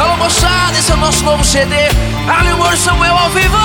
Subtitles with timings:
[0.00, 1.74] Alô moçada, esse é o nosso novo CD
[2.28, 3.56] Arlio Moro Samuel ao vivo!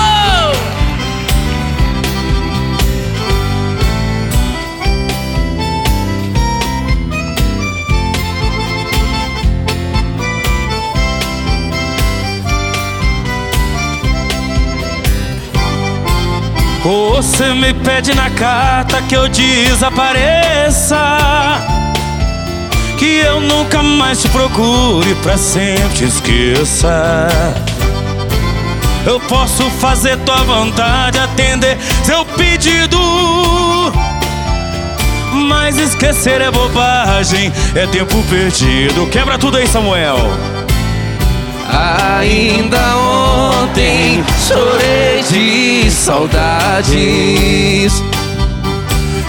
[16.84, 20.98] Você me pede na carta que eu desapareça
[23.02, 27.28] Que eu nunca mais te procure pra sempre te esqueça.
[29.04, 33.00] Eu posso fazer tua vontade, atender seu pedido.
[35.34, 39.08] Mas esquecer é bobagem, é tempo perdido.
[39.08, 40.20] Quebra tudo aí, Samuel.
[42.20, 47.32] Ainda ontem chorei de saudades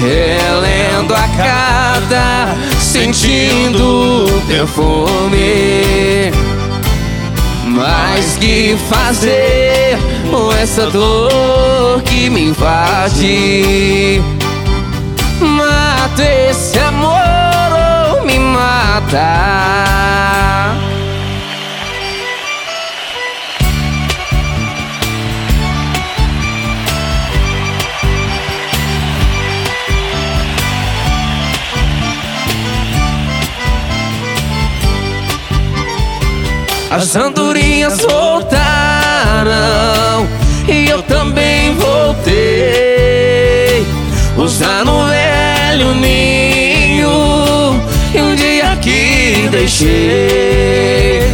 [0.02, 1.61] Relendo a carta,
[2.92, 6.30] sentindo o perfume
[7.64, 9.96] Mas que fazer
[10.30, 14.20] com essa dor que me invade?
[15.40, 19.41] Mata esse amor ou me mata
[36.94, 39.48] As andorinhas voltaram
[40.68, 42.34] e eu também voltei.
[44.36, 47.80] Usando o velho ninho
[48.14, 51.32] e um dia que deixei.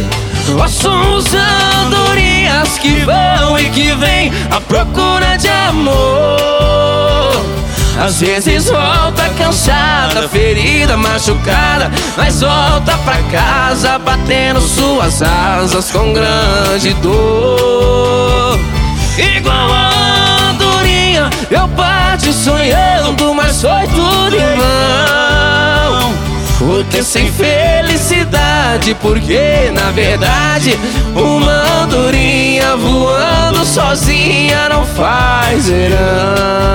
[0.55, 5.99] Nós somos andorinhas que vão e que vêm à procura de amor.
[8.01, 9.27] Às vezes volta
[10.27, 18.59] ferida, machucada Mas volta pra casa batendo suas asas com grande dor.
[19.17, 26.13] Igual a andorinha, eu parti sonhando, mas foi tudo em vão.
[26.59, 30.77] Porque sem felicidade, porque na verdade
[31.15, 36.68] Uma andorinha voando sozinha não faz verão